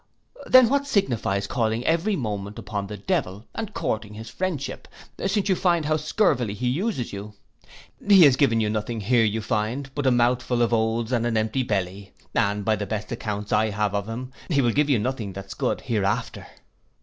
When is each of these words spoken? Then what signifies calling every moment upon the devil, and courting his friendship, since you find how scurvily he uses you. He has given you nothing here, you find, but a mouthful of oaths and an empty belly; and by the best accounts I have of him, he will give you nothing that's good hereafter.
Then 0.47 0.67
what 0.67 0.87
signifies 0.87 1.45
calling 1.45 1.85
every 1.85 2.15
moment 2.15 2.57
upon 2.57 2.87
the 2.87 2.97
devil, 2.97 3.45
and 3.53 3.71
courting 3.71 4.15
his 4.15 4.31
friendship, 4.31 4.87
since 5.27 5.47
you 5.47 5.55
find 5.55 5.85
how 5.85 5.97
scurvily 5.97 6.55
he 6.55 6.69
uses 6.69 7.13
you. 7.13 7.35
He 8.07 8.23
has 8.23 8.35
given 8.35 8.59
you 8.59 8.71
nothing 8.71 8.99
here, 9.01 9.23
you 9.23 9.41
find, 9.41 9.93
but 9.93 10.07
a 10.07 10.11
mouthful 10.11 10.63
of 10.63 10.73
oaths 10.73 11.11
and 11.11 11.27
an 11.27 11.37
empty 11.37 11.61
belly; 11.61 12.13
and 12.33 12.65
by 12.65 12.75
the 12.77 12.87
best 12.87 13.11
accounts 13.11 13.53
I 13.53 13.69
have 13.69 13.93
of 13.93 14.07
him, 14.09 14.31
he 14.49 14.59
will 14.63 14.71
give 14.73 14.89
you 14.89 14.97
nothing 14.97 15.33
that's 15.33 15.53
good 15.53 15.81
hereafter. 15.81 16.47